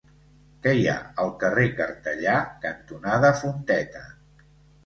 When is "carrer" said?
1.43-1.67